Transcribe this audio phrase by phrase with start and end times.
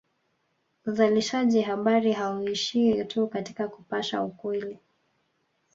[0.85, 4.79] Uzalishaji habari hauishii tu katika kupasha ukweli